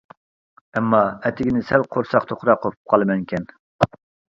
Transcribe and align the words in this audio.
ئەمما 0.79 1.01
ئەتىگىنى 1.29 1.61
سەل 1.69 1.85
قورساق 1.97 2.27
توقراق 2.33 2.65
قوپۇپ 2.65 2.93
قالىمەنكەن. 2.95 3.49